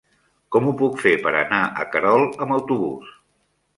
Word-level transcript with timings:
Com 0.55 0.69
ho 0.69 0.71
puc 0.79 0.95
fer 1.03 1.11
per 1.27 1.33
anar 1.41 1.61
a 1.83 1.87
Querol 1.93 2.25
amb 2.47 2.57
autobús? 2.57 3.13